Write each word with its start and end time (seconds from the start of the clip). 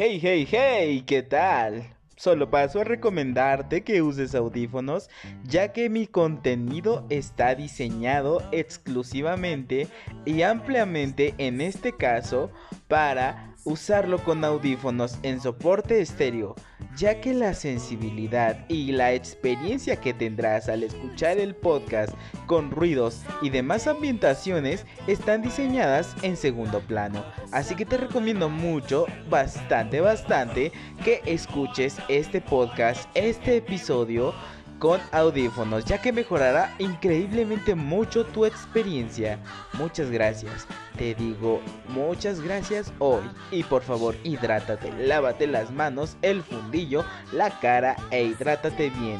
Hey, 0.00 0.20
hey, 0.22 0.46
hey, 0.48 1.02
¿qué 1.04 1.24
tal? 1.24 1.82
Solo 2.14 2.48
paso 2.50 2.80
a 2.80 2.84
recomendarte 2.84 3.82
que 3.82 4.00
uses 4.00 4.32
audífonos 4.36 5.10
ya 5.42 5.72
que 5.72 5.90
mi 5.90 6.06
contenido 6.06 7.04
está 7.10 7.56
diseñado 7.56 8.40
exclusivamente 8.52 9.88
y 10.24 10.42
ampliamente 10.42 11.34
en 11.38 11.60
este 11.60 11.96
caso 11.96 12.52
para 12.88 13.54
usarlo 13.64 14.18
con 14.24 14.44
audífonos 14.44 15.18
en 15.22 15.40
soporte 15.40 16.00
estéreo, 16.00 16.54
ya 16.96 17.20
que 17.20 17.34
la 17.34 17.52
sensibilidad 17.52 18.64
y 18.68 18.92
la 18.92 19.12
experiencia 19.12 19.96
que 19.96 20.14
tendrás 20.14 20.68
al 20.68 20.82
escuchar 20.82 21.38
el 21.38 21.54
podcast 21.54 22.14
con 22.46 22.70
ruidos 22.70 23.22
y 23.42 23.50
demás 23.50 23.86
ambientaciones 23.86 24.86
están 25.06 25.42
diseñadas 25.42 26.14
en 26.22 26.36
segundo 26.36 26.80
plano. 26.80 27.24
Así 27.52 27.74
que 27.74 27.84
te 27.84 27.98
recomiendo 27.98 28.48
mucho, 28.48 29.04
bastante, 29.28 30.00
bastante, 30.00 30.72
que 31.04 31.20
escuches 31.26 31.98
este 32.08 32.40
podcast, 32.40 33.08
este 33.14 33.58
episodio 33.58 34.32
con 34.78 35.00
audífonos, 35.12 35.84
ya 35.84 36.00
que 36.00 36.12
mejorará 36.12 36.74
increíblemente 36.78 37.74
mucho 37.74 38.24
tu 38.24 38.44
experiencia. 38.44 39.38
Muchas 39.74 40.10
gracias. 40.10 40.66
Te 40.96 41.14
digo 41.14 41.60
muchas 41.88 42.40
gracias 42.40 42.92
hoy. 42.98 43.22
Y 43.50 43.62
por 43.64 43.82
favor, 43.82 44.16
hidrátate, 44.24 44.92
lávate 44.92 45.46
las 45.46 45.70
manos, 45.70 46.16
el 46.22 46.42
fundillo, 46.42 47.04
la 47.32 47.50
cara 47.60 47.96
e 48.10 48.24
hidrátate 48.24 48.90
bien. 48.90 49.18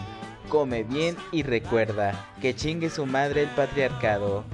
Come 0.48 0.82
bien 0.82 1.16
y 1.30 1.42
recuerda 1.42 2.12
que 2.40 2.54
chingue 2.54 2.88
su 2.88 3.04
madre 3.04 3.42
el 3.42 3.50
patriarcado. 3.50 4.44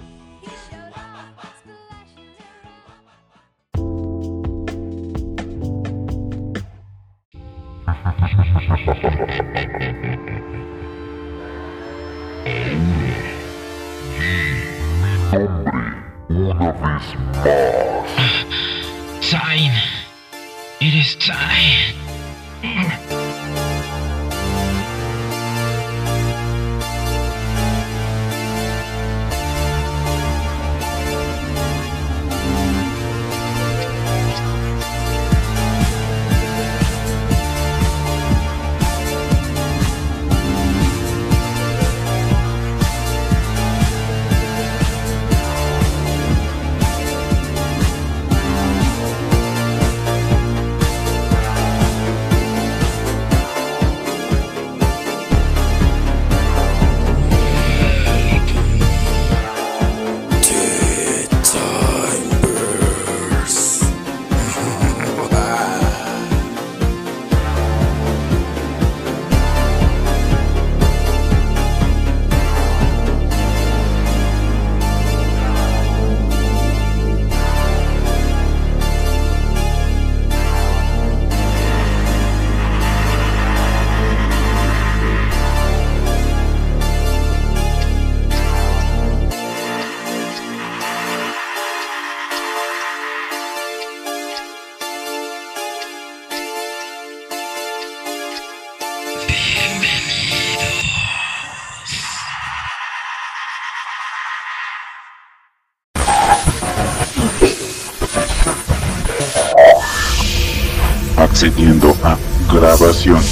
Grabación 112.85 113.23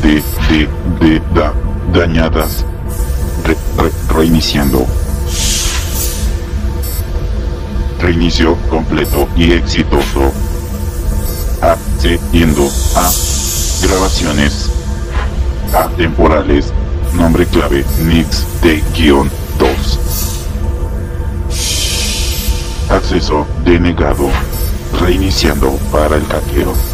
de, 0.00 0.22
de, 0.48 0.68
de, 1.00 1.20
da, 1.34 1.52
dañadas, 1.92 2.64
Re- 3.44 3.56
re- 3.76 3.90
reiniciando. 4.14 4.86
Reinicio 7.98 8.56
completo 8.70 9.28
y 9.36 9.50
exitoso. 9.54 10.30
Accediendo 11.60 12.68
a 12.94 13.10
grabaciones 13.82 14.70
atemporales. 15.74 16.72
Nombre 17.14 17.44
clave 17.46 17.84
Mix 18.04 18.46
de 18.62 18.84
guion 18.96 19.28
2. 19.58 19.98
Acceso 22.90 23.46
denegado. 23.64 24.28
Reiniciando 25.00 25.72
para 25.90 26.14
el 26.16 26.24
hackeo. 26.26 26.91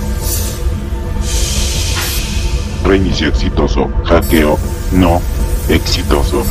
Reinicio 2.89 3.29
exitoso. 3.29 3.91
Hackeo 4.07 4.59
no 4.93 5.21
exitoso. 5.69 6.43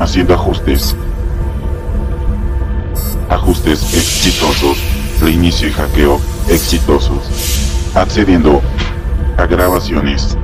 Haciendo 0.00 0.34
ajustes. 0.34 0.96
Ajustes 3.30 3.94
exitosos. 3.94 4.76
Reinicio 5.20 5.68
y 5.68 5.72
hackeo 5.72 6.20
exitosos. 6.48 7.20
Accediendo 7.94 8.60
a 9.36 9.46
grabaciones. 9.46 10.36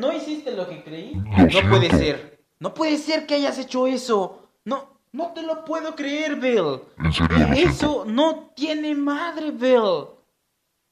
No, 0.00 0.12
hiciste 0.12 0.52
lo 0.52 0.68
que 0.68 0.82
creí. 0.82 1.14
Lo 1.14 1.62
No 1.62 1.70
puede 1.70 1.90
ser, 1.90 2.44
no 2.58 2.74
puede 2.74 2.96
ser 2.96 3.26
que 3.26 3.34
hayas 3.34 3.58
hecho 3.58 3.86
eso. 3.86 4.48
No, 4.64 5.00
no 5.12 5.32
te 5.32 5.42
lo 5.42 5.64
puedo 5.64 5.94
creer, 5.94 6.36
Bill. 6.36 6.82
En 6.98 7.12
serio, 7.12 7.38
lo 7.38 7.54
siento. 7.54 7.70
Eso 7.70 8.04
no 8.06 8.50
tiene 8.54 8.94
madre, 8.94 9.50
Bill. 9.50 10.06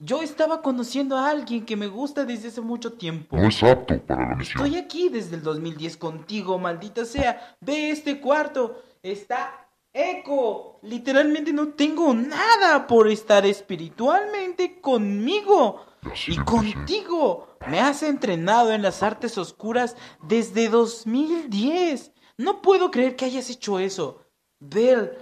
Yo 0.01 0.23
estaba 0.23 0.63
conociendo 0.63 1.17
a 1.17 1.29
alguien 1.29 1.65
que 1.67 1.77
me 1.77 1.89
gusta 1.89 2.25
desde 2.25 2.49
hace 2.49 2.61
mucho 2.61 2.93
tiempo. 2.93 3.37
No 3.37 3.49
es 3.49 3.63
apto 3.65 3.99
para 4.03 4.29
la 4.29 4.37
misión. 4.37 4.65
Estoy 4.65 4.81
aquí 4.81 5.09
desde 5.09 5.37
el 5.37 5.43
2010 5.43 5.97
contigo, 5.97 6.57
maldita 6.59 7.05
sea. 7.05 7.57
Ve 7.61 7.91
este 7.91 8.21
cuarto. 8.21 8.81
Está 9.03 9.69
eco. 9.93 10.79
Literalmente 10.83 11.53
no 11.53 11.69
tengo 11.69 12.15
nada 12.15 12.87
por 12.87 13.09
estar 13.09 13.45
espiritualmente 13.45 14.81
conmigo. 14.81 15.85
Y 16.27 16.37
contigo. 16.39 17.57
Me 17.69 17.81
has 17.81 18.03
entrenado 18.03 18.73
en 18.73 18.83
las 18.83 19.03
artes 19.03 19.37
oscuras 19.39 19.97
desde 20.23 20.69
2010. 20.69 22.13
No 22.37 22.63
puedo 22.63 22.91
creer 22.91 23.17
que 23.17 23.25
hayas 23.25 23.51
hecho 23.51 23.79
eso. 23.79 24.23
Bell 24.61 25.13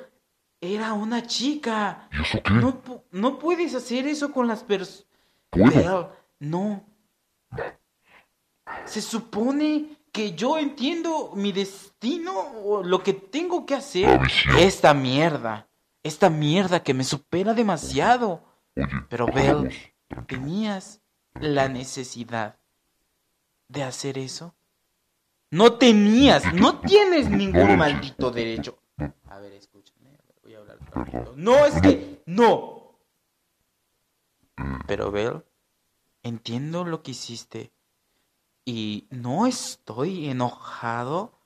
era 0.61 0.93
una 0.93 1.27
chica. 1.27 2.09
¿Y 2.13 2.23
eso 2.23 2.43
qué? 2.43 2.53
No, 2.55 2.83
pu- 2.83 3.03
no 3.11 3.39
puedes 3.39 3.75
hacer 3.75 4.07
eso 4.07 4.33
con 4.33 4.47
las 4.47 4.63
personas. 4.65 5.07
Puedo. 5.51 5.71
Bell, 5.71 6.07
no. 6.41 6.85
Se 8.85 9.01
supone 9.01 9.97
que 10.13 10.33
yo 10.33 10.59
entiendo 10.59 11.33
mi 11.35 11.53
destino 11.53 12.33
o 12.65 12.83
lo 12.83 13.03
que 13.03 13.13
tengo 13.13 13.65
que 13.67 13.75
hacer. 13.75 14.21
Esta 14.59 14.95
mierda, 14.95 15.69
esta 16.03 16.31
mierda 16.31 16.83
que 16.83 16.95
me 16.95 17.05
supera 17.05 17.55
demasiado. 17.55 18.43
Oye, 18.77 18.87
Pero 19.09 19.27
Bell. 19.27 19.71
¿Tenías 20.27 21.01
la 21.35 21.69
necesidad 21.69 22.59
de 23.69 23.83
hacer 23.83 24.19
eso? 24.19 24.55
No 25.51 25.79
tenías, 25.79 26.53
no 26.55 26.81
tienes 26.81 27.31
ningún 27.31 27.77
maldito 27.77 28.31
derecho. 28.31 28.79
A 29.29 29.39
ver, 29.39 29.53
escúchame, 29.53 30.19
voy 30.43 30.55
a 30.55 30.59
hablar. 30.59 30.79
No, 31.37 31.65
es 31.67 31.81
que 31.81 32.23
no. 32.27 32.99
Pero 34.87 35.11
Bell, 35.11 35.45
entiendo 36.23 36.85
lo 36.85 37.03
que 37.03 37.13
hiciste 37.13 37.73
y 38.65 39.07
no 39.11 39.47
estoy 39.47 40.29
enojado. 40.29 41.39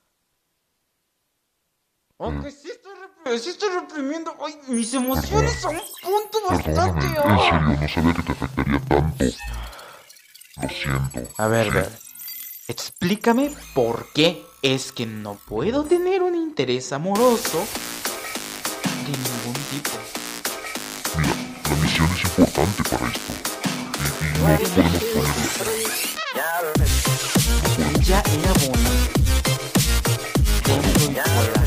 Aunque 2.19 2.51
sí 2.51 2.71
estoy, 2.71 2.80
repre- 2.80 2.80
sí 3.39 3.51
estoy 3.51 3.69
reprimiendo 3.71 4.35
ay, 4.45 4.59
mis 4.69 4.93
emociones 4.95 5.65
a 5.65 5.69
un 5.69 5.81
punto 6.03 6.39
bastante... 6.49 7.07
Perdóname, 7.07 7.75
en 7.75 7.81
serio, 7.81 7.81
no 7.81 7.89
sabía 7.89 8.15
que 8.15 8.23
te 8.23 8.33
afectaría 8.33 8.81
tanto. 8.81 9.25
Lo 10.63 10.69
siento. 10.69 11.33
A 11.39 11.47
ver, 11.49 11.67
Sí, 11.67 11.71
Bell, 11.73 11.89
explícame 12.69 13.55
por 13.75 14.09
qué 14.13 14.45
es 14.63 14.93
que 14.93 15.07
no 15.07 15.35
puedo 15.35 15.85
tener 15.85 16.23
un 16.23 16.35
interés 16.35 16.93
amoroso 16.93 17.65
de 19.07 19.13
ningún 19.13 19.55
tipo. 19.71 19.91
Mira, 21.17 21.35
la 21.69 21.77
misión 21.77 22.09
es 22.13 22.25
importante 22.25 22.83
para 22.85 23.07
esto. 23.07 23.33
Y, 24.03 24.43
y 24.43 24.47
no 24.47 24.99
podemos 25.15 25.43
ponerlo. 25.57 25.81
Ella 28.01 28.23
era 28.27 28.53
buena. 28.67 28.91
Dentro 30.65 31.05
y 31.05 31.15
fuera. 31.15 31.60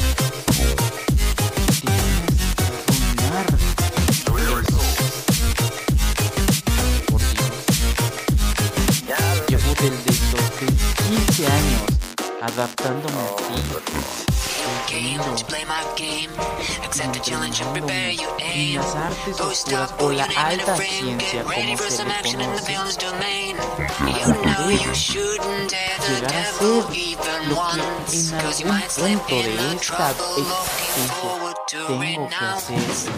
Prepare 17.73 18.11
you 18.13 18.29
En 18.39 18.51
aim. 18.51 18.75
las 18.75 18.95
artes 18.95 19.39
oscuras 19.41 19.93
o 19.99 20.11
la 20.11 20.25
alta 20.37 20.73
a 20.73 20.77
ciencia 20.77 21.43
Get 21.43 21.47
ready 21.47 21.63
como 21.63 21.77
for 21.77 21.89
se 21.89 21.97
some 21.97 22.09
le 22.09 22.13
action 22.15 22.41
in 22.41 22.51
the 22.51 22.61
conoce, 22.61 22.67
villain's 22.67 22.97
domain. 22.97 23.57
Confía, 23.57 24.27
You 24.27 24.33
know 24.33 24.69
poder 24.69 24.87
you 24.87 24.93
shouldn't 24.93 25.71
dare 25.71 25.97
the 25.99 26.13
llegar 26.13 26.29
a 26.29 26.33
devil 26.33 26.83
ser 26.83 26.93
even 26.93 27.49
lo 27.49 27.55
once. 27.55 28.11
que 28.11 28.17
en 28.19 28.41
Cause 28.41 28.59
you 28.61 28.67
algún 28.67 28.79
might 28.79 28.91
slip 28.91 29.19
punto 29.19 29.35
de 29.35 29.53
esta 29.75 30.13
trouble. 30.13 30.43
Looking 30.43 31.07
existencia 31.07 31.13
forward 31.21 31.57
to 31.67 31.77
tengo 31.87 32.29
que 32.29 32.35
hacer. 32.35 33.11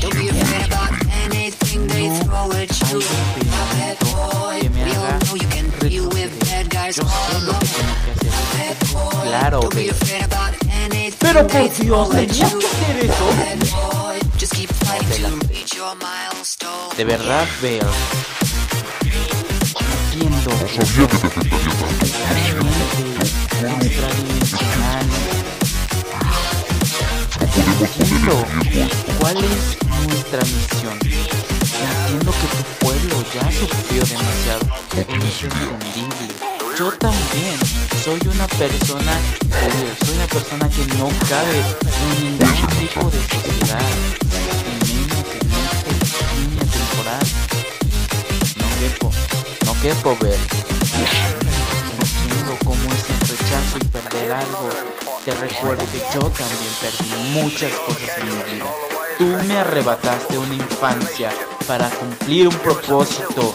Don't 0.00 0.14
be 0.14 0.28
afraid 0.28 0.66
about 0.66 0.92
anything 1.24 1.86
they 1.88 2.08
throw 2.20 2.50
at 2.52 2.70
you. 2.92 3.00
know 5.34 5.44
can 5.48 5.66
deal 5.80 6.08
with 6.10 6.32
guys 6.40 6.45
Yo 6.86 6.92
sé 6.92 7.02
all 7.02 7.46
lo 7.46 7.58
que 7.58 7.66
tengo 7.66 7.94
que 8.04 8.10
hacer. 8.12 8.76
Claro, 9.24 9.60
Pero 11.18 11.46
they 11.48 11.68
por 11.68 11.80
Dios, 11.80 12.08
you. 12.08 12.58
que 12.60 12.66
hacer 12.66 12.96
eso. 13.06 13.26
De 16.96 17.04
verdad, 17.04 17.46
Bell. 17.60 17.80
Entiendo 20.12 20.50
No 20.50 20.58
que 20.58 20.64
te 20.64 20.86
Entiendo 27.80 28.46
cuál 29.18 29.36
es 29.38 29.78
nuestra 30.06 30.40
misión. 30.40 30.98
Entiendo 31.02 32.32
que 32.32 32.46
tu 32.46 32.62
pueblo 32.86 33.24
ya 33.34 33.50
sufrió 33.50 34.04
demasiado. 34.04 34.64
Es 34.92 35.42
entendible. 35.42 36.35
Yo 36.78 36.92
también 36.92 37.58
soy 38.04 38.20
una 38.34 38.46
persona, 38.48 39.12
soy 40.04 40.14
una 40.14 40.26
persona 40.26 40.68
que 40.68 40.84
no 40.98 41.08
cabe 41.26 41.58
en 41.58 42.22
ningún 42.22 42.66
tipo 42.78 43.10
de 43.10 43.18
sociedad, 43.22 43.80
en 44.30 46.02
esta 46.02 46.32
línea 46.34 46.64
temporal. 46.64 47.26
No 48.58 48.66
quepo, 48.78 49.10
no 49.64 49.72
quepo 49.80 50.16
ver. 50.22 50.38
Entiendo 51.98 52.58
cómo 52.62 52.92
es 52.92 53.08
el 53.08 53.20
rechazo 53.20 53.78
y 53.80 53.84
perder 53.86 54.32
algo. 54.32 54.68
Te 55.24 55.32
recuerdo 55.32 55.82
que 55.90 55.98
yo 56.12 56.28
también 56.28 56.74
perdí 56.82 57.08
muchas 57.40 57.72
cosas 57.72 58.18
en 58.18 58.28
mi 58.28 58.52
vida. 58.52 58.66
Tú 59.16 59.24
me 59.48 59.56
arrebataste 59.56 60.36
una 60.36 60.54
infancia 60.54 61.32
para 61.66 61.88
cumplir 61.88 62.48
un 62.48 62.54
propósito. 62.56 63.54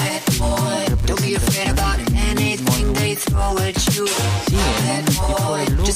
Bad 0.00 0.24
boy, 0.38 0.84
don't 1.06 1.20
be 1.22 1.36
afraid 1.36 1.70
about 1.70 2.00
anything 2.16 2.92
they 2.94 3.14
throw 3.14 3.56
at 3.58 3.78
you. 3.94 4.08
Sí, 4.48 4.58
en 4.88 4.98
un 4.98 5.04
tipo 5.06 5.56
de 5.56 5.66
luz 5.70 5.94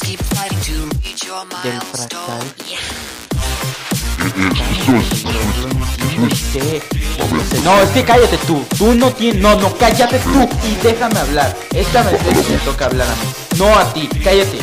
del 1.65 1.81
fractal. 1.81 2.45
No, 7.65 7.83
es 7.83 7.91
que 7.91 8.05
cállate 8.05 8.39
tú. 8.47 8.65
Tú 8.79 8.95
no 8.95 9.11
tienes. 9.11 9.43
No, 9.43 9.57
no, 9.57 9.77
cállate 9.77 10.21
tú 10.21 10.49
y 10.65 10.77
déjame 10.77 11.19
hablar. 11.19 11.57
Esta 11.75 12.05
vez 12.05 12.23
me 12.49 12.57
toca 12.59 12.87
hablar 12.87 13.09
a 13.09 13.15
mí. 13.17 13.46
No 13.59 13.75
a 13.75 13.93
ti, 13.93 14.09
cállate. 14.23 14.59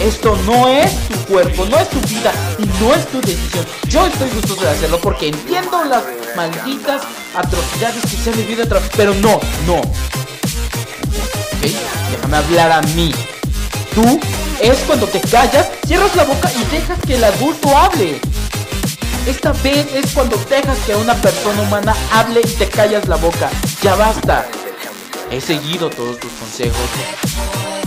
Esto 0.00 0.36
no 0.46 0.68
es 0.68 0.90
tu 1.08 1.18
cuerpo, 1.26 1.66
no 1.66 1.78
es 1.78 1.90
tu 1.90 2.00
vida 2.08 2.32
y 2.58 2.64
no 2.82 2.94
es 2.94 3.06
tu 3.08 3.20
decisión. 3.20 3.66
Yo 3.88 4.06
estoy 4.06 4.30
gustoso 4.30 4.62
de 4.62 4.70
hacerlo 4.70 4.98
porque 5.00 5.28
entiendo 5.28 5.84
las 5.84 6.04
malditas 6.34 7.02
atrocidades 7.34 8.00
que 8.02 8.16
se 8.16 8.30
han 8.30 8.36
vivido 8.36 8.64
atrás. 8.64 8.84
Pero 8.96 9.12
no, 9.14 9.40
no. 9.66 9.76
¿Ok? 9.76 9.90
Déjame 12.10 12.36
hablar 12.36 12.72
a 12.72 12.80
mí. 12.94 13.12
Tú 13.94 14.18
es 14.60 14.78
cuando 14.86 15.06
te 15.06 15.20
callas, 15.20 15.68
cierras 15.86 16.14
la 16.16 16.24
boca 16.24 16.50
y 16.52 16.64
dejas 16.74 16.98
que 17.06 17.16
el 17.16 17.24
adulto 17.24 17.76
hable. 17.76 18.20
Esta 19.26 19.52
vez 19.52 19.92
es 19.94 20.12
cuando 20.12 20.36
dejas 20.48 20.78
que 20.86 20.94
una 20.94 21.14
persona 21.14 21.60
humana 21.62 21.94
hable 22.12 22.40
y 22.40 22.50
te 22.54 22.66
callas 22.68 23.08
la 23.08 23.16
boca. 23.16 23.50
Ya 23.82 23.94
basta. 23.94 24.46
He 25.30 25.40
seguido 25.40 25.90
todos 25.90 26.18
tus 26.18 26.32
consejos, 26.32 26.78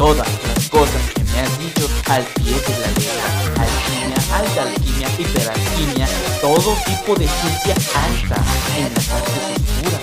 todas 0.01 0.27
las 0.47 0.69
cosas 0.71 1.13
que 1.13 1.23
me 1.25 1.39
has 1.41 1.59
dicho 1.59 1.87
al 2.09 2.23
pie 2.23 2.59
de 2.59 2.79
la 2.79 2.87
letra. 2.87 3.27
Alquimia, 3.61 4.19
alta 4.33 4.61
alquimia, 4.63 5.07
hiperalquimia, 5.19 6.07
todo 6.41 6.73
tipo 6.87 7.13
de 7.13 7.27
ciencia 7.27 7.75
alta 8.07 8.37
en 8.79 8.91
las 8.95 9.09
artes 9.11 9.43
oscuras. 9.57 10.01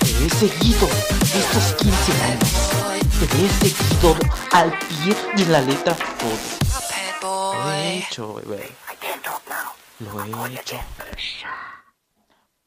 Te 0.00 0.26
he 0.26 0.30
seguido 0.30 0.88
estos 1.42 1.74
15 1.74 2.22
años. 2.24 2.50
Te 3.20 3.44
he 3.44 3.70
seguido 3.70 4.16
al 4.50 4.72
pie 4.72 5.16
de 5.36 5.46
la 5.52 5.60
letra 5.60 5.96
todo. 6.18 7.54
Lo 7.62 7.72
he 7.72 7.98
hecho, 7.98 8.34
bebé. 8.34 8.68
Lo 10.00 10.44
he 10.44 10.54
hecho. 10.54 10.76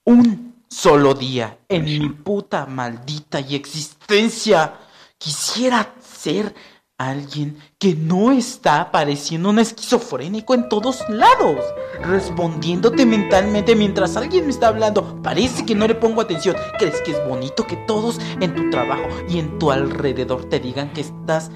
Un 0.05 0.63
solo 0.69 1.13
día 1.13 1.57
en 1.67 1.83
mi 1.83 2.09
puta 2.09 2.65
maldita 2.67 3.41
y 3.41 3.55
existencia. 3.55 4.85
Quisiera 5.19 5.95
ser 6.01 6.55
alguien 6.97 7.57
que 7.77 7.93
no 7.93 8.31
está 8.31 8.89
pareciendo 8.89 9.49
un 9.49 9.59
esquizofrénico 9.59 10.53
en 10.53 10.69
todos 10.69 11.03
lados. 11.09 11.59
Respondiéndote 12.01 13.05
mentalmente 13.05 13.75
mientras 13.75 14.15
alguien 14.15 14.45
me 14.45 14.51
está 14.51 14.69
hablando. 14.69 15.21
Parece 15.21 15.65
que 15.65 15.75
no 15.75 15.85
le 15.85 15.95
pongo 15.95 16.21
atención. 16.21 16.55
¿Crees 16.77 17.01
que 17.01 17.11
es 17.11 17.27
bonito 17.27 17.67
que 17.67 17.75
todos 17.75 18.17
en 18.39 18.55
tu 18.55 18.69
trabajo 18.69 19.09
y 19.27 19.39
en 19.39 19.59
tu 19.59 19.71
alrededor 19.71 20.45
te 20.45 20.61
digan 20.61 20.93
que 20.93 21.01
estás 21.01 21.51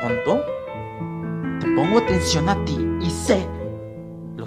tonto? 0.00 0.40
Te 1.58 1.66
pongo 1.74 1.98
atención 1.98 2.48
a 2.48 2.64
ti 2.64 2.78
y 3.02 3.10
sé 3.10 3.57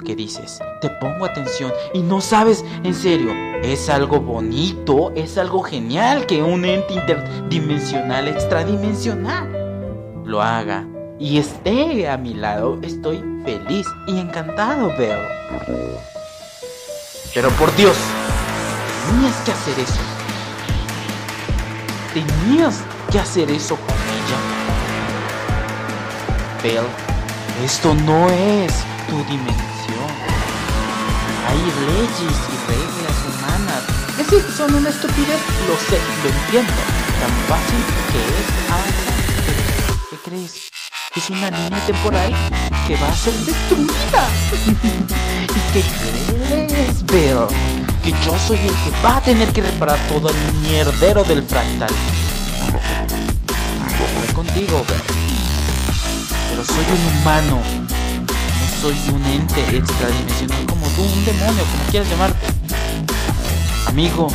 que 0.01 0.15
dices. 0.15 0.59
Te 0.81 0.89
pongo 0.89 1.25
atención 1.25 1.71
y 1.93 1.99
no 1.99 2.21
sabes, 2.21 2.63
en 2.83 2.93
serio, 2.93 3.31
es 3.63 3.89
algo 3.89 4.19
bonito, 4.19 5.11
es 5.15 5.37
algo 5.37 5.61
genial 5.61 6.25
que 6.25 6.41
un 6.41 6.65
ente 6.65 6.93
interdimensional, 6.93 8.27
extradimensional, 8.27 9.49
lo 10.25 10.41
haga 10.41 10.87
y 11.19 11.37
esté 11.37 12.09
a 12.09 12.17
mi 12.17 12.33
lado. 12.33 12.79
Estoy 12.81 13.23
feliz 13.45 13.87
y 14.07 14.19
encantado, 14.19 14.89
Bell. 14.97 15.19
Pero 17.33 17.49
por 17.51 17.73
Dios, 17.75 17.95
tenías 19.07 19.35
que 19.45 19.51
hacer 19.51 19.79
eso. 19.79 19.99
Tenías 22.13 22.81
que 23.11 23.19
hacer 23.19 23.51
eso 23.51 23.75
con 23.75 23.95
ella. 23.95 24.39
Bell, 26.63 26.85
esto 27.63 27.93
no 27.93 28.29
es 28.29 28.73
tu 29.07 29.17
dimensión. 29.29 29.70
Hay 31.61 31.67
leyes 31.67 32.11
y 32.17 32.57
reglas 32.71 33.17
humanas. 33.29 33.83
Que 34.17 34.23
sí, 34.23 34.37
son 34.57 34.73
una 34.73 34.89
estupidez, 34.89 35.39
lo 35.67 35.75
sé, 35.77 35.99
lo 36.23 36.29
entiendo. 36.29 36.73
Tan 37.21 37.31
fácil 37.47 37.81
que 38.11 38.19
es 38.39 38.47
ahora. 38.71 39.13
¿Qué 40.09 40.17
crees? 40.27 40.71
Es 41.15 41.29
una 41.29 41.51
línea 41.51 41.85
temporal 41.85 42.33
que 42.87 42.95
va 42.95 43.09
a 43.09 43.15
ser 43.15 43.33
destruida. 43.33 44.27
¿Y 45.55 45.61
qué 45.71 45.83
crees, 46.65 47.05
Bell? 47.05 47.45
Que 48.03 48.09
yo 48.09 48.39
soy 48.39 48.57
el 48.57 48.73
que 48.73 48.91
va 49.05 49.17
a 49.17 49.21
tener 49.21 49.53
que 49.53 49.61
reparar 49.61 49.99
todo 50.07 50.29
el 50.29 50.53
mierdero 50.67 51.23
del 51.23 51.43
fractal. 51.43 51.93
Voy 53.99 54.33
contigo, 54.33 54.83
Bell. 54.89 55.01
Pero 56.49 56.65
soy 56.65 56.85
un 56.85 57.19
humano. 57.19 57.61
No 58.27 58.81
soy 58.81 58.97
un 59.13 59.23
ente 59.25 59.77
extradimensional 59.77 60.65
como 60.65 60.90
un 61.01 61.25
demonio, 61.25 61.63
como 61.63 61.83
quieras 61.89 62.09
llamarte. 62.09 62.47
Amigo, 63.87 64.27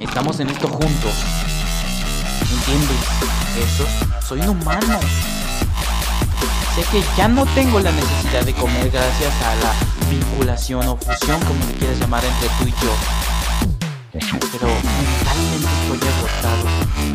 estamos 0.00 0.40
en 0.40 0.50
esto 0.50 0.68
juntos. 0.68 1.12
¿Entiendes? 2.50 2.96
Eso, 3.56 3.86
soy 4.26 4.40
un 4.40 4.48
humano. 4.50 4.98
Sé 6.74 6.82
que 6.90 7.04
ya 7.16 7.28
no 7.28 7.46
tengo 7.54 7.78
la 7.78 7.92
necesidad 7.92 8.44
de 8.44 8.52
comer 8.52 8.90
gracias 8.90 9.32
a 9.42 9.54
la 9.56 9.72
vinculación 10.10 10.86
o 10.88 10.96
fusión, 10.96 11.40
como 11.42 11.64
le 11.66 11.74
quieras 11.74 11.98
llamar, 11.98 12.24
entre 12.24 12.48
tú 12.48 12.64
y 12.66 12.70
yo. 12.84 12.94
Pero 14.12 14.68
mentalmente 14.68 15.68
estoy 15.82 16.08
agotado. 16.08 16.64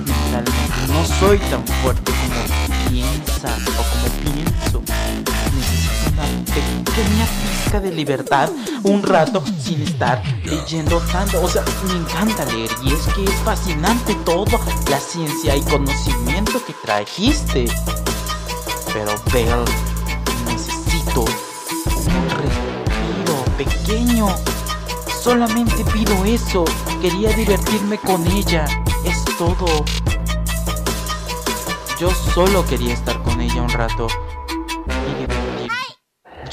Mentalmente 0.05 0.79
no 0.87 1.05
soy 1.19 1.37
tan 1.49 1.65
fuerte 1.81 2.11
como 2.11 2.89
piensas 2.89 3.59
o 3.67 3.83
como 3.83 4.33
pienso. 4.33 4.81
Necesito 5.55 6.09
una 6.13 6.25
pequeña 6.99 7.25
pizca 7.25 7.79
de 7.79 7.91
libertad, 7.91 8.49
un 8.83 9.01
rato 9.03 9.41
sin 9.61 9.81
estar 9.81 10.21
leyendo 10.43 10.99
tanto. 11.11 11.41
O 11.41 11.47
sea, 11.47 11.63
me 11.87 11.93
encanta 11.93 12.43
leer 12.45 12.69
y 12.83 12.91
es 12.91 13.07
que 13.13 13.23
es 13.23 13.35
fascinante 13.45 14.15
toda 14.25 14.59
la 14.89 14.99
ciencia 14.99 15.55
y 15.55 15.61
conocimiento 15.61 16.61
que 16.65 16.73
trajiste. 16.83 17.65
Pero 18.91 19.13
Bell, 19.31 19.63
necesito 20.45 21.21
un 21.21 22.29
respiro 22.41 23.45
pequeño. 23.57 24.27
Solamente 25.21 25.85
pido 25.93 26.25
eso. 26.25 26.65
Quería 27.01 27.29
divertirme 27.29 27.97
con 27.97 28.27
ella. 28.27 28.65
Es 29.05 29.23
todo. 29.37 29.85
Yo 31.97 32.11
solo 32.33 32.65
quería 32.65 32.93
estar 32.93 33.21
con 33.23 33.39
ella 33.39 33.61
un 33.61 33.69
rato. 33.69 34.07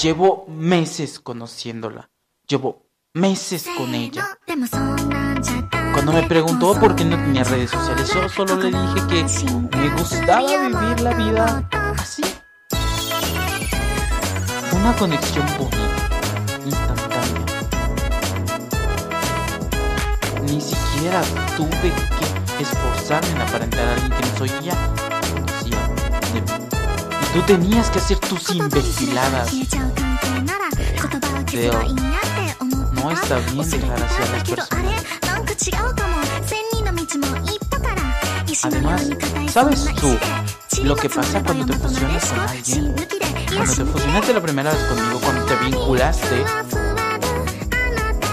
Llevo 0.00 0.44
meses 0.48 1.18
conociéndola. 1.20 2.10
Llevo 2.46 2.86
meses 3.14 3.66
con 3.78 3.94
ella. 3.94 4.38
Cuando 5.94 6.12
me 6.12 6.22
preguntó 6.24 6.78
por 6.78 6.94
qué 6.94 7.04
no 7.06 7.16
tenía 7.16 7.44
redes 7.44 7.70
sociales, 7.70 8.12
yo 8.12 8.28
solo 8.28 8.56
le 8.56 8.66
dije 8.66 9.06
que 9.08 9.78
me 9.78 9.88
gustaba 9.96 10.68
vivir 10.68 11.00
la 11.00 11.14
vida 11.14 11.68
así. 11.98 12.22
Una 14.72 14.94
conexión 14.96 15.46
bonita, 15.58 16.10
instantánea. 16.66 17.46
Ni 20.42 20.60
siquiera 20.60 21.22
tuve 21.56 21.92
que 22.58 22.62
esforzarme 22.62 23.30
en 23.30 23.40
aparentar 23.40 23.88
a 23.88 23.94
alguien 23.94 24.10
que 24.12 24.26
no 24.26 24.36
soy 24.36 24.50
ya. 24.62 24.76
Conocía 25.32 25.88
de 26.34 26.40
mí. 26.42 26.65
Tú 27.36 27.42
tenías 27.42 27.90
que 27.90 27.98
hacer 27.98 28.18
tus 28.18 28.48
imbeciladas. 28.54 29.50
Pero 31.52 31.82
no 32.92 33.10
está 33.10 33.36
bien 33.40 33.70
dejar 33.70 34.02
así 34.02 34.22
a 34.22 34.26
las 34.32 34.48
personas. 34.48 35.04
Además, 38.62 39.08
¿sabes 39.52 39.84
tú 40.00 40.16
lo 40.82 40.96
que 40.96 41.10
pasa 41.10 41.42
cuando 41.42 41.66
te 41.66 41.74
fusionas 41.74 42.24
con 42.24 42.40
alguien? 42.40 42.94
Cuando 43.54 43.74
te 43.74 43.84
fusionaste 43.84 44.32
la 44.32 44.40
primera 44.40 44.72
vez 44.72 44.82
conmigo, 44.84 45.20
cuando 45.20 45.44
te 45.44 45.56
vinculaste, 45.56 46.42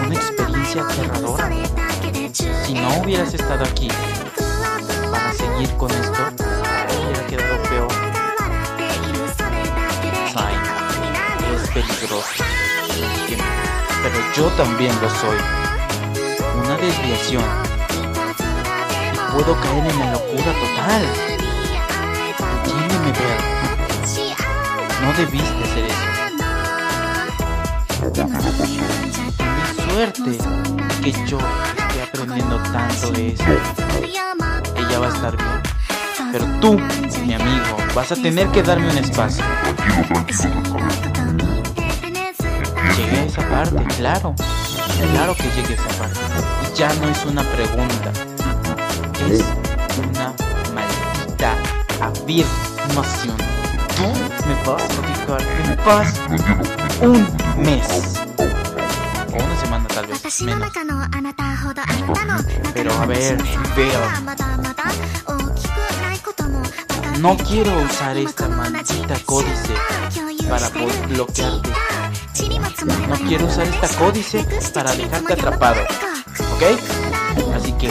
una 0.05 0.15
experiencia 0.15 0.81
aterradora. 0.81 1.49
Si 2.65 2.73
no 2.73 3.01
hubieras 3.01 3.33
estado 3.33 3.65
aquí 3.65 3.89
Pero 12.03 12.21
yo 14.35 14.47
también 14.57 14.91
lo 15.01 15.09
soy. 15.09 15.37
Una 16.61 16.75
desviación. 16.75 17.43
Puedo 19.31 19.55
caer 19.61 19.85
en 19.87 19.99
la 19.99 20.11
locura 20.11 20.53
total. 20.59 21.03
Entiéndeme, 22.65 23.11
ver. 23.13 23.39
No 25.01 25.13
debiste 25.13 25.63
hacer 25.63 25.85
eso. 25.85 26.07
Mi 29.71 29.91
suerte 29.91 30.31
que 31.03 31.11
yo 31.25 31.37
esté 31.77 32.01
aprendiendo 32.03 32.57
tanto 32.73 33.11
de 33.11 33.29
eso. 33.29 33.43
Ella 34.75 34.99
va 34.99 35.07
a 35.07 35.09
estar 35.09 35.37
bien. 35.37 35.61
Pero 36.33 36.45
tú, 36.59 36.79
mi 37.25 37.33
amigo, 37.33 37.77
vas 37.95 38.11
a 38.11 38.15
tener 38.15 38.49
que 38.49 38.61
darme 38.61 38.89
un 38.89 38.97
espacio. 38.97 39.45
Tranquilo, 39.63 40.03
tranquilo, 40.09 40.63
Rescalante. 40.65 41.12
Parte, 43.53 43.83
claro. 43.97 44.33
Claro 45.11 45.35
que 45.35 45.43
llegué 45.55 45.73
a 45.73 45.75
esa 45.75 45.89
parte. 45.99 46.19
Y 46.73 46.75
ya 46.77 46.93
no 46.95 47.07
es 47.09 47.25
una 47.25 47.43
pregunta. 47.43 48.11
Es 49.29 49.43
una 49.99 50.33
maldita 50.73 51.53
afirmación. 52.01 53.37
Tú 53.95 54.07
me 54.47 54.55
vas 54.65 54.83
a 54.83 55.37
dejar 55.37 55.41
en 55.69 55.77
paz 55.85 56.13
un 57.01 57.63
mes. 57.63 57.87
O 58.37 59.43
una 59.43 59.59
semana 59.61 59.87
tal 59.87 60.07
vez, 60.07 60.19
menos. 60.45 60.59
Pero 62.73 62.91
a 62.99 63.05
ver, 63.05 63.37
veo. 63.75 64.01
No 67.19 67.37
quiero 67.37 67.71
usar 67.83 68.17
esta 68.17 68.47
maldita 68.49 69.15
códice 69.25 69.73
para 70.49 70.69
po- 70.69 71.07
bloquearte. 71.09 71.69
No 72.39 73.15
quiero 73.27 73.45
usar 73.45 73.67
esta 73.67 73.87
códice 73.99 74.43
para 74.73 74.91
dejarte 74.95 75.33
atrapado. 75.33 75.81
¿Ok? 76.55 76.63
Así 77.55 77.71
que, 77.73 77.89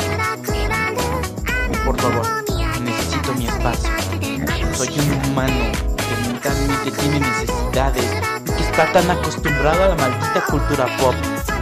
por 1.84 2.00
favor, 2.00 2.26
necesito 2.82 3.34
mi 3.34 3.46
espacio. 3.46 3.88
Soy 4.74 4.88
un 4.98 5.30
humano 5.30 5.72
que 5.96 6.28
mentalmente 6.28 6.90
tiene 6.90 7.20
necesidades 7.20 8.04
y 8.46 8.50
que 8.50 8.62
está 8.64 8.90
tan 8.92 9.10
acostumbrado 9.10 9.84
a 9.84 9.88
la 9.88 9.94
maldita 9.94 10.44
cultura 10.50 10.86
pop 10.98 11.14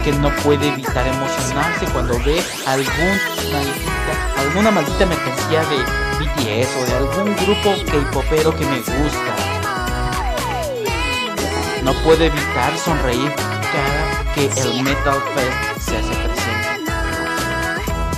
que 0.03 0.11
no 0.13 0.35
puede 0.37 0.69
evitar 0.69 1.05
emocionarse 1.05 1.85
cuando 1.93 2.17
ve 2.23 2.41
algún 2.65 3.19
maldita, 3.51 4.39
alguna 4.39 4.71
maldita 4.71 5.05
mercancía 5.05 5.63
de 5.65 5.77
BTS 6.17 6.69
o 6.81 6.85
de 6.85 6.97
algún 6.97 7.35
grupo 7.35 7.75
K-popero 7.85 8.55
que 8.55 8.65
me 8.65 8.77
gusta. 8.77 9.50
No 11.83 11.93
puede 12.03 12.27
evitar 12.27 12.77
sonreír 12.77 13.33
cada 13.35 14.33
que 14.35 14.45
el 14.45 14.83
Metal 14.83 15.19
Fest 15.33 15.89
se 15.89 15.97
hace 15.97 16.13
presente. 16.13 16.91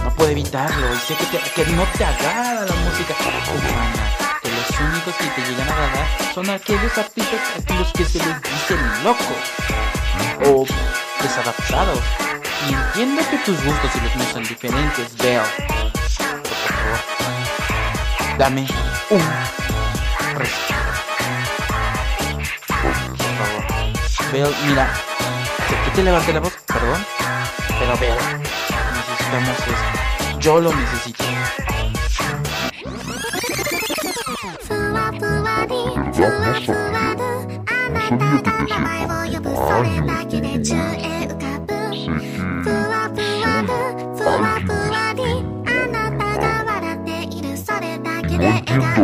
No 0.04 0.14
puede 0.16 0.32
evitarlo. 0.34 0.94
Y 0.94 0.98
sé 0.98 1.16
que, 1.16 1.66
no 1.72 1.84
te 1.98 2.04
agrada 2.04 2.66
la 2.66 2.76
música 2.76 3.16
humana. 3.54 4.40
Que 4.42 4.50
los 4.50 4.80
únicos 4.80 5.16
que 5.16 5.28
te 5.28 5.50
llegan 5.50 5.70
a 5.70 5.72
agradar 5.72 6.08
son 6.34 6.50
aquellos 6.50 6.98
artistas 6.98 7.40
a 7.70 7.74
los 7.74 7.94
que 7.94 8.06
se 8.06 8.18
les 8.20 8.42
dice 8.42 8.76
locos 9.04 9.26
o 10.46 10.66
desadaptados. 11.22 12.00
Y 12.70 12.74
entiendo 12.74 13.22
que 13.30 13.38
tus 13.38 13.64
gustos 13.64 13.92
y 13.96 14.00
los 14.02 14.16
míos 14.16 14.30
son 14.34 14.44
diferentes, 14.44 15.18
veo. 15.18 15.44
Por 16.18 16.58
favor, 16.76 17.00
dame 18.38 18.68
un 19.10 19.22
respiro. 20.38 20.83
Bell, 24.34 24.50
mira, 24.66 24.90
¿te, 25.70 25.76
te 25.92 26.02
levanté 26.04 26.34
la 26.34 26.40
voz? 26.40 26.54
Perdón, 26.66 27.06
pero 27.78 27.96
Bell, 28.00 28.18
necesitamos 28.40 29.60
esto. 29.60 30.40
Yo 30.40 30.60
lo 30.60 30.74
necesito. 30.74 31.24
¿Verdad? 36.18 36.42
No 36.42 36.58
sabía. 38.42 39.40
No 39.40 39.68
sabía 39.68 40.28
que 40.28 40.42
te 40.42 40.60
hacía 40.60 41.38
tanto 41.38 41.74
daño. 41.76 42.18
Sé 44.16 44.32
que 44.66 44.74
alguien. 44.96 45.54
Y 48.30 48.38
no 48.38 48.48
entiendo 48.48 49.03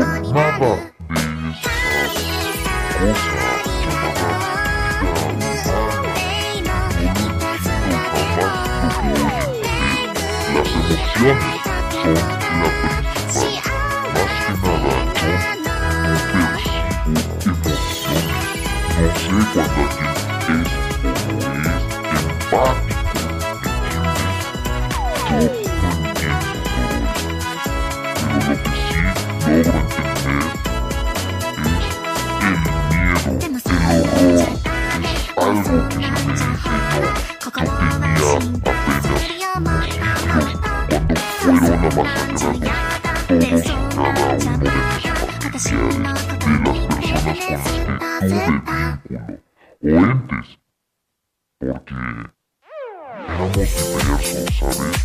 de 46.49 46.57
las 46.65 46.79
personas 46.79 47.37
con 47.45 47.55
las 47.59 47.73
que 47.79 48.27
tuve 48.27 48.39
vínculo, 48.47 49.19
o 49.81 49.87
entes, 49.87 50.47
porque 51.59 51.95
éramos 53.29 53.53
diversos, 53.55 54.49
¿sabes? 54.59 54.97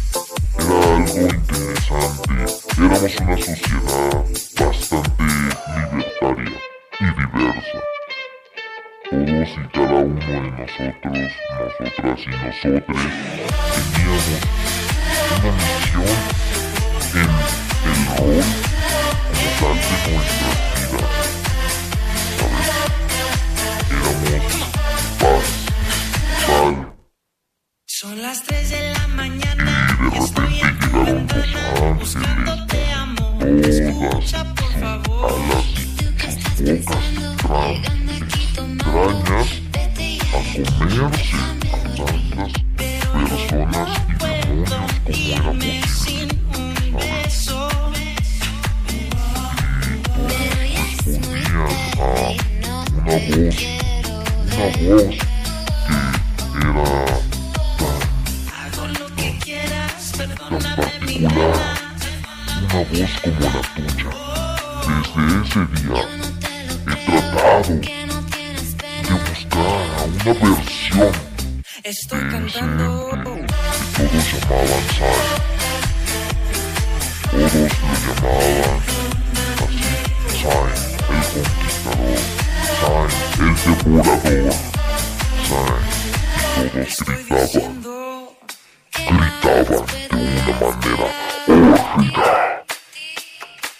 Era 0.58 0.76
algo 0.96 1.22
interesante, 1.34 2.34
éramos 2.78 3.14
una 3.20 3.36
sociedad 3.36 4.24
bastante 4.58 5.24
libertaria 5.74 6.58
y 7.00 7.04
diversa. 7.04 7.78
Todos 9.10 9.50
y 9.50 9.68
cada 9.72 9.98
uno 10.00 10.20
de 10.20 10.50
nosotros, 10.50 11.30
nosotras 11.60 12.20
y 12.20 12.30
nosotres, 12.30 13.12
teníamos 13.74 14.26
una 15.40 15.50
misión 15.52 16.12
en 17.14 17.30
el 17.90 18.00
rol 18.16 18.38
como 19.28 19.48
tal 19.60 19.76
de 19.76 20.12
nuestras 20.14 20.73
Son 27.86 28.20
las 28.20 28.42
3 28.42 28.70
de 28.70 28.92
la 28.92 29.06
mañana. 29.08 29.98
y 30.00 30.10
de 30.10 31.12
repente 31.12 31.34
llegaron 31.46 31.98
los 31.98 32.16
ángeles 32.16 32.54
todas 33.40 34.44
por 34.54 34.72
favor. 34.80 35.32
alas 35.32 35.84
bocas 35.96 36.34
extrañas 36.60 37.34
a 37.38 37.56
comerse 37.86 38.44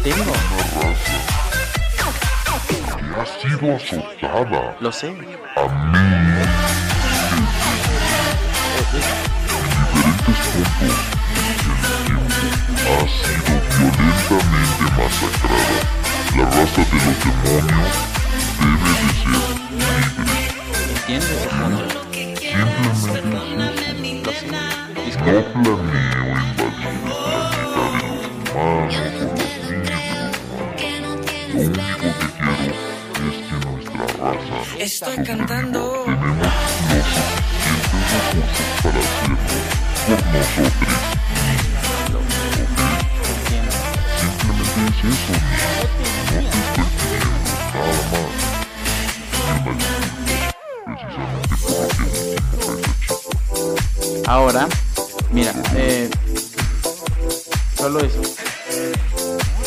tengo, 0.10 0.34
ha 3.16 3.26
sido 3.26 3.76
azotada. 3.76 4.78
Lo 4.80 4.92
sé. 4.92 5.10
a 5.56 5.68
mí 5.92 6.19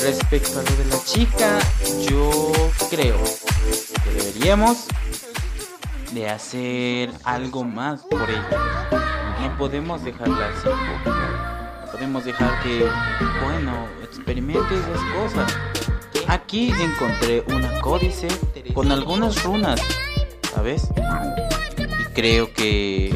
Respecto 0.03 0.59
a 0.59 0.63
lo 0.63 0.77
de 0.77 0.85
la 0.87 0.99
chica, 1.05 1.59
yo 2.11 2.51
creo 2.91 3.17
que 4.05 4.11
deberíamos 4.11 4.87
de 6.13 6.29
hacer 6.29 7.13
algo 7.23 7.63
más 7.63 8.01
por 8.03 8.29
ella. 8.29 8.89
No 9.41 9.57
podemos 9.57 10.03
dejarla 10.03 10.49
así. 10.49 10.67
No 10.67 11.87
podemos 11.93 12.25
dejar 12.25 12.61
que, 12.63 12.85
bueno, 13.45 13.87
experimente 14.03 14.75
esas 14.75 15.01
cosas. 15.15 15.57
Aquí 16.27 16.73
encontré 16.73 17.45
una 17.49 17.81
códice 17.81 18.27
con 18.75 18.91
algunas 18.91 19.45
runas, 19.45 19.81
¿sabes? 20.53 20.89
Y 21.79 22.05
creo 22.13 22.53
que 22.53 23.13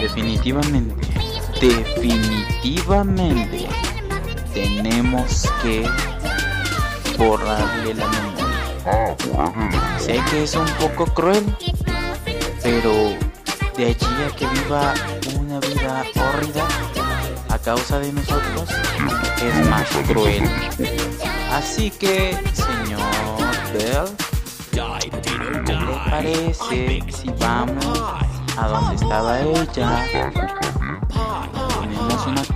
definitivamente, 0.00 0.96
definitivamente 1.60 3.67
tenemos 4.62 5.48
que 5.62 5.88
borrarle 7.16 7.94
la 7.94 8.06
memoria. 8.08 9.98
Sé 9.98 10.20
que 10.30 10.42
es 10.42 10.54
un 10.56 10.66
poco 10.80 11.06
cruel, 11.06 11.44
pero 12.62 12.92
de 13.76 13.86
allí 13.86 14.14
a 14.26 14.34
que 14.34 14.46
viva 14.46 14.94
una 15.38 15.60
vida 15.60 16.04
hórrida 16.16 16.66
a 17.48 17.58
causa 17.58 18.00
de 18.00 18.12
nosotros 18.12 18.68
es 19.40 19.68
más 19.68 19.88
cruel. 20.08 20.42
Así 21.52 21.90
que, 21.90 22.36
señor 22.52 23.00
Bell, 23.72 24.08
¿qué 24.72 25.72
le 25.72 26.10
parece 26.10 27.04
si 27.12 27.30
vamos 27.38 28.02
a 28.56 28.66
donde 28.66 28.94
estaba 28.96 29.40
ella? 29.40 30.04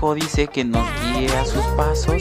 Códice 0.02 0.48
que 0.48 0.64
nos 0.64 0.84
guía 1.00 1.42
a 1.42 1.44
sus 1.44 1.62
pasos. 1.76 2.20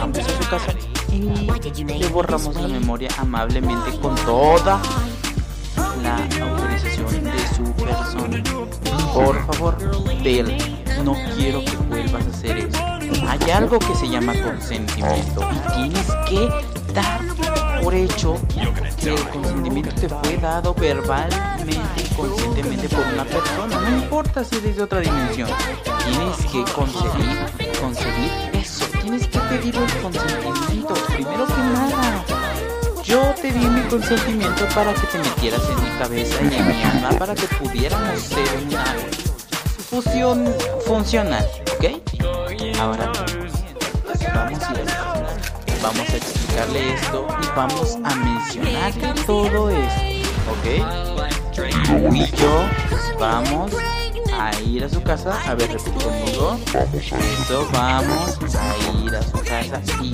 Vamos 0.00 0.18
a 0.18 0.42
su 0.42 0.48
casa 0.48 0.72
y 1.12 1.84
le 1.84 2.08
borramos 2.08 2.54
la 2.54 2.68
memoria 2.68 3.10
amablemente 3.18 3.90
con 4.00 4.14
toda 4.24 4.80
la 6.02 6.16
autorización 6.16 7.24
de 7.24 7.48
su 7.54 7.64
persona. 7.74 8.42
Por 9.12 9.44
favor, 9.52 9.76
Bell, 10.24 10.56
no 11.04 11.12
quiero 11.36 11.62
que 11.62 11.76
vuelvas 11.86 12.26
a 12.26 12.30
hacer 12.30 12.56
eso. 12.56 12.82
Hay 13.28 13.50
algo 13.50 13.78
que 13.78 13.94
se 13.94 14.08
llama 14.08 14.32
consentimiento 14.42 15.46
y 15.52 15.74
tienes 15.74 16.06
que 16.30 16.48
dar 16.94 17.27
por 17.82 17.94
hecho 17.94 18.36
que 19.00 19.10
el 19.10 19.28
consentimiento 19.28 19.94
te 19.94 20.08
fue 20.08 20.36
dado 20.36 20.74
verbalmente 20.74 22.02
y 22.02 22.14
conscientemente 22.14 22.88
por 22.88 23.06
una 23.06 23.24
persona. 23.24 23.80
No 23.80 23.98
importa 23.98 24.44
si 24.44 24.56
eres 24.56 24.76
de 24.76 24.82
otra 24.82 25.00
dimensión. 25.00 25.48
Tienes 26.04 26.36
que 26.52 26.72
conseguir, 26.72 27.38
conseguir 27.80 28.30
eso. 28.52 28.84
Tienes 29.02 29.26
que 29.26 29.38
pedir 29.38 29.76
el 29.76 30.02
consentimiento. 30.02 30.94
Primero 31.14 31.46
que 31.46 31.52
nada. 31.52 32.24
Yo 33.04 33.34
te 33.40 33.50
di 33.52 33.64
mi 33.66 33.80
consentimiento 33.88 34.66
para 34.74 34.92
que 34.92 35.06
te 35.06 35.18
metieras 35.18 35.62
en 35.70 35.82
mi 35.82 35.98
cabeza 35.98 36.42
y 36.42 36.54
en 36.54 36.68
mi 36.68 36.82
alma 36.82 37.10
para 37.18 37.34
que 37.34 37.46
pudiéramos 37.56 38.20
ser 38.20 38.46
una 38.66 38.84
fusión 39.88 40.54
funcional, 40.84 41.46
¿ok? 41.78 42.78
Ahora 42.78 43.10
vamos 44.34 44.62
a 44.62 44.72
ir 44.72 45.17
vamos 45.82 46.08
a 46.10 46.16
explicarle 46.16 46.94
esto 46.94 47.26
y 47.42 47.46
vamos 47.56 47.98
a 48.04 48.14
mencionarle 48.14 49.22
todo 49.26 49.70
esto, 49.70 50.02
¿ok? 50.50 50.66
Y 52.14 52.36
yo 52.36 52.68
vamos 53.18 53.72
a 54.32 54.60
ir 54.60 54.84
a 54.84 54.88
su 54.88 55.02
casa, 55.02 55.38
a 55.46 55.54
ver, 55.54 55.70
repite 55.72 56.04
conmigo. 56.04 56.58
Eso, 56.92 57.68
vamos 57.72 58.38
a 58.54 59.04
ir 59.04 59.14
a 59.14 59.22
su 59.22 59.38
casa 59.44 59.80
y 60.02 60.12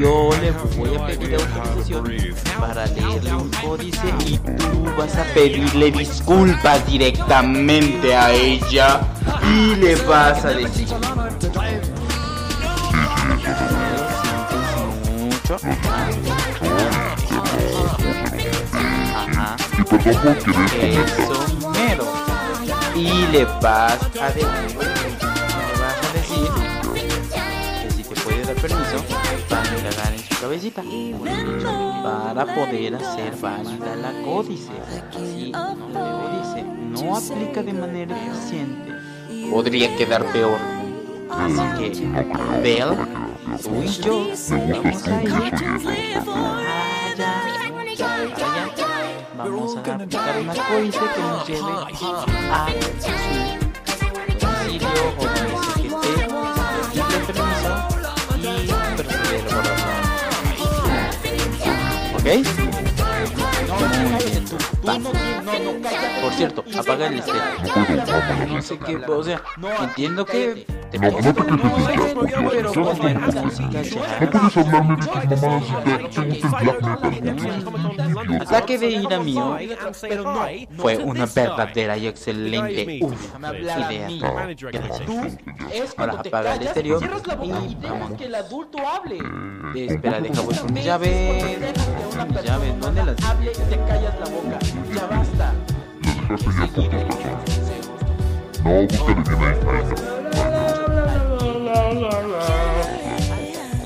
yo 0.00 0.30
le 0.40 0.50
voy 0.76 0.96
a 0.96 1.06
pedir 1.06 1.34
autorización 1.34 2.34
para 2.58 2.86
leerle 2.86 3.34
un 3.34 3.50
códice 3.50 4.14
y 4.26 4.38
tú 4.38 4.84
vas 4.96 5.16
a 5.16 5.24
pedirle 5.34 5.90
disculpas 5.90 6.86
directamente 6.86 8.14
a 8.14 8.32
ella 8.32 9.00
y 9.42 9.74
le 9.76 9.96
vas 9.96 10.44
a 10.44 10.50
decir. 10.50 10.88
Eso 19.94 21.70
mero. 21.72 22.04
Y 22.96 23.26
le 23.32 23.44
vas 23.62 23.98
a 24.20 24.30
decir, 24.30 24.48
le 24.78 25.80
vas 25.80 25.98
a 26.02 26.12
decir 26.12 26.48
que 27.82 27.90
si 27.90 28.02
te 28.02 28.14
puede 28.20 28.42
dar 28.44 28.56
permiso 28.56 29.04
para 29.48 29.68
indagar 29.76 30.12
en 30.12 30.18
su 30.18 30.40
cabecita 30.40 30.82
para 32.02 32.44
poder 32.54 32.96
hacer 32.96 33.36
válida 33.36 33.96
la 33.96 34.12
códice. 34.24 34.72
Si 35.12 35.52
no 35.52 35.76
le 35.92 35.98
obedece, 35.98 36.64
no 36.64 37.16
aplica 37.16 37.62
de 37.62 37.72
manera 37.72 38.16
eficiente, 38.16 38.92
podría 39.50 39.94
quedar 39.96 40.24
peor. 40.32 40.58
Así 41.30 41.62
que, 41.78 41.88
Bell, 42.62 42.96
tú 43.62 43.82
y 43.82 43.88
yo 43.88 44.26
vamos 44.50 45.08
a 45.08 45.22
ir 45.22 46.93
vamos 49.50 49.76
a 49.76 49.80
aplicar 49.80 50.40
una 50.40 50.54
códice 50.54 50.98
que 50.98 51.20
nos 51.20 51.46
lleve 51.46 51.60
a 51.60 51.88
su 51.96 52.06
domicilio 54.40 54.88
o 55.18 55.24
donde 55.24 55.54
que 55.74 55.88
esté, 55.88 56.12
permiso 56.28 56.94
y 56.94 56.98
a 56.98 57.08
borrarlo. 57.08 58.14
¿Ok? 62.14 62.26
Muy 63.80 64.24
bien. 64.24 64.73
Va. 64.86 64.98
Por 66.20 66.32
cierto, 66.34 66.64
apaga 66.78 67.06
el 67.06 67.18
estéreo. 67.18 67.42
No 68.48 68.62
sé 68.62 68.78
qué, 68.78 68.96
o 68.96 69.22
sea, 69.22 69.42
entiendo 69.82 70.24
que 70.24 70.66
te 70.90 70.98
No, 70.98 71.10
no 71.10 71.34
te 71.34 71.42
quejes, 71.42 72.14
pero 72.14 72.72
ya. 72.72 72.94
poner 72.94 73.18
música 73.18 73.82
ya. 73.82 74.20
No 74.20 74.30
puedes 74.30 74.56
hablarme 74.56 74.96
de 74.96 75.02
tus 75.02 75.36
mamadas 75.36 75.64
y 76.04 76.10
te, 76.10 76.24
gusta 76.24 76.58
el 76.60 76.64
black 76.64 77.04
metal. 77.04 78.40
Ataque 78.40 78.78
de 78.78 78.90
ira 78.90 79.18
mío 79.20 79.58
fue 80.76 80.96
una 80.98 81.26
verdadera 81.26 81.96
y 81.96 82.06
excelente 82.06 83.00
idea. 83.00 84.08
Ahora 85.96 86.12
apaga 86.12 86.54
el 86.54 86.62
estéreo 86.62 87.00
y 87.42 87.74
vamos. 87.76 88.12
que 88.18 88.24
el 88.24 88.34
adulto 88.34 88.78
hable. 88.86 89.18
espera, 89.74 90.20
deja 90.20 90.40
voy 90.42 90.54
por 90.54 90.72
mis 90.72 90.84
llaves. 90.84 91.58
Mis 92.28 92.42
llaves, 92.44 92.80
¿dónde 92.80 93.04
las 93.04 93.24
hable 93.24 93.52
y 93.52 93.70
te 93.70 93.76
callas 93.86 94.14
la 94.20 94.26
boca? 94.26 94.58
Ya 94.94 95.06
basta. 95.06 95.52
Dejaste 96.28 96.50
ya 96.52 96.66
putos 96.68 97.04
calzones. 97.08 97.88
No, 98.62 98.70
búscale 98.86 99.22
bien 99.22 99.42
ahí. 99.42 99.56
Ahí. 101.54 102.04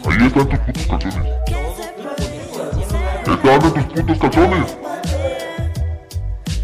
Ahí 0.04 0.26
están 0.26 0.48
tus 0.48 0.58
putos 0.58 0.86
calzones. 0.86 1.26
Están 3.26 3.54
en 3.54 3.60
tus 3.60 3.84
putos 3.94 4.18
calzones. 4.18 4.66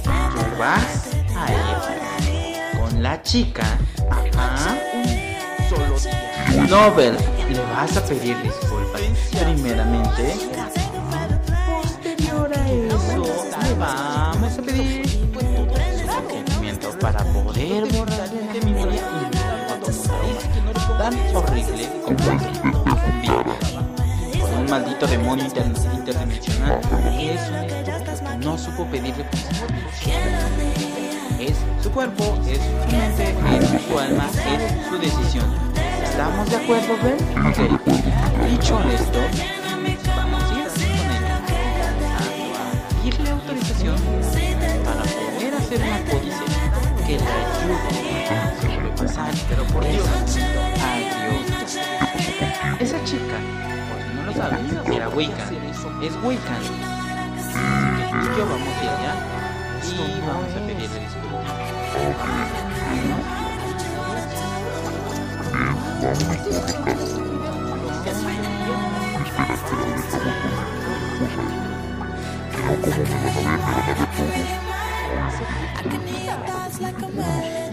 Tú 0.02 0.58
vas 0.58 1.10
a 1.36 1.38
ir 1.52 2.78
con 2.78 3.02
la 3.02 3.22
chica. 3.22 3.78
Ajá. 4.10 4.78
Nobel, 6.68 7.16
le 7.50 7.60
vas 7.74 7.96
a 7.96 8.04
pedir 8.04 8.36
disculpas. 8.42 9.00
Primeramente. 9.30 10.34
Posterior 11.66 12.50
a 12.54 12.70
eso, 12.70 13.24
vamos 13.78 14.58
a 14.58 14.62
pedir 14.62 15.08
su 15.08 15.30
consentimiento 15.30 16.90
para 16.98 17.24
poder 17.24 17.84
borrar 17.92 18.30
de 18.30 18.60
memoria 18.64 19.02
y 19.02 19.30
tan 20.98 21.14
horrible 21.36 21.88
como 22.04 22.16
con 24.40 24.58
un 24.58 24.66
maldito 24.70 25.06
demonio 25.06 25.44
inter- 25.44 25.72
interdimensional 25.94 26.80
que 26.80 28.36
no 28.44 28.58
supo 28.58 28.84
pedirle 28.86 29.24
consentimiento. 29.24 29.90
Es 31.40 31.56
su 31.82 31.90
cuerpo, 31.90 32.38
es 32.46 32.58
su 32.58 32.70
mente, 32.96 33.34
es 33.58 33.82
su 33.88 33.98
alma, 33.98 34.26
es 34.36 34.88
su 34.88 34.98
decisión. 34.98 35.69
¿Estamos 36.20 36.50
de 36.50 36.56
acuerdo, 36.56 36.98
Ben? 37.02 37.16
Ok. 37.46 37.56
Dicho 38.50 38.78
esto, 38.90 39.20
vamos 40.14 40.42
a 40.42 40.58
ir 40.60 40.68
con 40.68 41.10
ella. 41.10 41.36
A 42.18 42.20
pedirle 43.00 43.30
autorización 43.30 43.96
para 44.84 45.02
poder 45.02 45.54
hacer 45.54 45.80
una 45.80 46.00
códice 46.10 46.44
que 47.06 47.16
le 47.16 47.24
ayude 47.24 48.28
a 48.28 48.38
sobrepasar, 48.60 49.32
pero 49.48 49.64
por 49.64 49.82
Dios, 49.82 50.06
adiós. 50.76 51.78
Esa 52.80 53.02
chica, 53.04 53.38
por 53.88 53.98
si 54.02 54.10
no 54.14 54.22
lo 54.26 54.32
sabes, 54.34 54.60
era 54.94 55.08
Wiccan. 55.08 55.54
Es 56.02 56.14
Wiccan. 56.22 56.62
Así 57.38 57.56
que 57.96 58.04
tú 58.10 58.16
y 58.18 58.36
yo 58.36 58.44
vamos 58.44 58.68
a 58.68 58.84
ir 58.84 58.90
allá 58.90 59.14
y 59.90 60.20
vamos 60.26 60.52
a 60.54 60.60
pedirle 60.66 61.00
disculpas. 61.00 61.40
I 66.02 66.14
can 75.82 76.06
hear 76.06 76.32
thoughts 76.46 76.80
like 76.80 77.02
a 77.02 77.08
man. 77.08 77.69